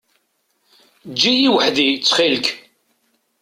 [1.09, 2.45] Eǧǧ-iyi weḥd-i, ttxil-k.